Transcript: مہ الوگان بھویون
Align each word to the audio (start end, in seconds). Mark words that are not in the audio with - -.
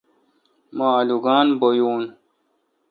مہ 0.77 0.87
الوگان 0.99 1.47
بھویون 1.59 2.03